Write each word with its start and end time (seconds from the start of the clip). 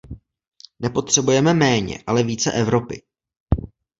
Nepotřebujeme 0.79 1.53
méně, 1.53 2.03
ale 2.07 2.23
více 2.23 2.51
Evropy! 2.51 3.01